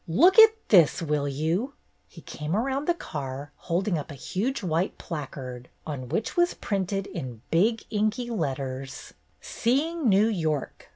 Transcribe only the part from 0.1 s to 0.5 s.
"Look